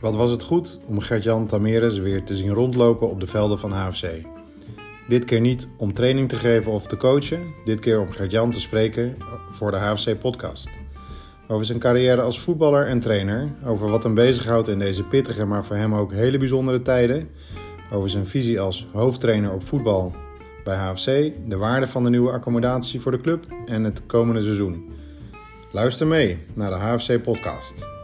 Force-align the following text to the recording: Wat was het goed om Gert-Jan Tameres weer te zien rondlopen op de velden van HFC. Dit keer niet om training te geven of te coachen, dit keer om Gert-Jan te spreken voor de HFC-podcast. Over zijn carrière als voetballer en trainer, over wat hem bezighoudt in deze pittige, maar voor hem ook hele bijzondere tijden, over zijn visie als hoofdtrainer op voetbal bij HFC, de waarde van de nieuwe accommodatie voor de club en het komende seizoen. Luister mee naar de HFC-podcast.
Wat 0.00 0.16
was 0.16 0.30
het 0.30 0.42
goed 0.42 0.78
om 0.86 1.00
Gert-Jan 1.00 1.46
Tameres 1.46 1.98
weer 1.98 2.24
te 2.24 2.36
zien 2.36 2.52
rondlopen 2.52 3.10
op 3.10 3.20
de 3.20 3.26
velden 3.26 3.58
van 3.58 3.72
HFC. 3.72 4.06
Dit 5.08 5.24
keer 5.24 5.40
niet 5.40 5.68
om 5.76 5.94
training 5.94 6.28
te 6.28 6.36
geven 6.36 6.72
of 6.72 6.86
te 6.86 6.96
coachen, 6.96 7.54
dit 7.64 7.80
keer 7.80 8.00
om 8.00 8.10
Gert-Jan 8.10 8.50
te 8.50 8.60
spreken 8.60 9.16
voor 9.50 9.70
de 9.70 9.76
HFC-podcast. 9.76 10.68
Over 11.48 11.64
zijn 11.64 11.78
carrière 11.78 12.20
als 12.20 12.40
voetballer 12.40 12.86
en 12.86 13.00
trainer, 13.00 13.48
over 13.64 13.90
wat 13.90 14.02
hem 14.02 14.14
bezighoudt 14.14 14.68
in 14.68 14.78
deze 14.78 15.04
pittige, 15.04 15.44
maar 15.44 15.64
voor 15.64 15.76
hem 15.76 15.94
ook 15.94 16.12
hele 16.12 16.38
bijzondere 16.38 16.82
tijden, 16.82 17.28
over 17.92 18.08
zijn 18.08 18.26
visie 18.26 18.60
als 18.60 18.86
hoofdtrainer 18.92 19.52
op 19.52 19.64
voetbal 19.64 20.14
bij 20.64 20.76
HFC, 20.76 21.32
de 21.48 21.56
waarde 21.56 21.86
van 21.86 22.04
de 22.04 22.10
nieuwe 22.10 22.32
accommodatie 22.32 23.00
voor 23.00 23.12
de 23.12 23.20
club 23.20 23.46
en 23.66 23.84
het 23.84 24.06
komende 24.06 24.42
seizoen. 24.42 24.92
Luister 25.72 26.06
mee 26.06 26.38
naar 26.54 26.70
de 26.70 26.76
HFC-podcast. 26.76 27.97